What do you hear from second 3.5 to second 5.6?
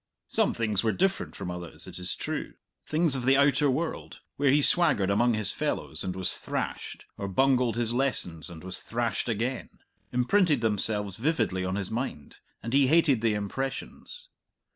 world, where he swaggered among his